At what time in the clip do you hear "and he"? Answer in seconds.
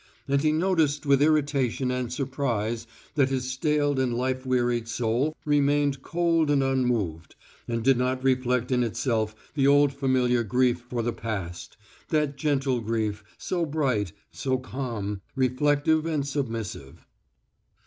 0.27-0.51